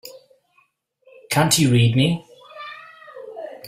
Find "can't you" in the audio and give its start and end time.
1.29-1.69